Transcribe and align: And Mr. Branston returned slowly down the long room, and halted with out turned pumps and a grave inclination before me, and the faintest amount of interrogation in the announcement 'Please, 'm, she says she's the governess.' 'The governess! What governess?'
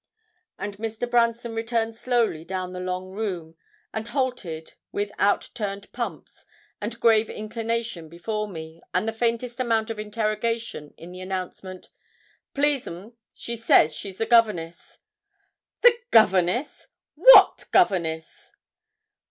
And 0.57 0.77
Mr. 0.77 1.07
Branston 1.07 1.53
returned 1.53 1.95
slowly 1.95 2.43
down 2.43 2.73
the 2.73 2.79
long 2.79 3.11
room, 3.11 3.55
and 3.93 4.07
halted 4.07 4.73
with 4.91 5.11
out 5.19 5.51
turned 5.53 5.91
pumps 5.91 6.43
and 6.81 6.95
a 6.95 6.97
grave 6.97 7.29
inclination 7.29 8.09
before 8.09 8.47
me, 8.47 8.81
and 8.95 9.07
the 9.07 9.13
faintest 9.13 9.59
amount 9.59 9.91
of 9.91 9.99
interrogation 9.99 10.95
in 10.97 11.11
the 11.11 11.21
announcement 11.21 11.91
'Please, 12.55 12.87
'm, 12.87 13.13
she 13.35 13.55
says 13.55 13.93
she's 13.93 14.17
the 14.17 14.25
governess.' 14.25 14.97
'The 15.83 15.93
governess! 16.09 16.87
What 17.13 17.65
governess?' 17.71 18.53